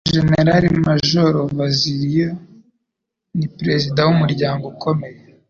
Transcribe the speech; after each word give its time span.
Jenerali 0.13 0.69
Majoro 0.85 1.39
VassIlios 1.57 2.37
Ni 3.37 3.47
Perezida 3.57 3.99
wumuryango 4.07 4.63
ukomeye 4.73 5.19